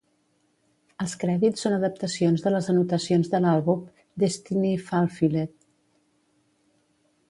[1.03, 3.87] Els crèdits són adaptacions de les anotacions de l'àlbum
[4.27, 5.59] "Destiny Fulfilled".